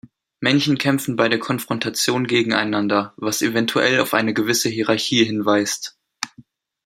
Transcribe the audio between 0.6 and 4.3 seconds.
kämpfen bei Konfrontation gegeneinander, was eventuell auf